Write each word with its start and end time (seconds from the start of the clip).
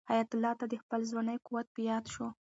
حیات 0.09 0.29
الله 0.33 0.51
ته 0.59 0.65
د 0.67 0.73
خپل 0.83 0.99
ځوانۍ 1.11 1.37
قوت 1.45 1.67
په 1.75 1.81
یاد 1.89 2.05
شو. 2.13 2.27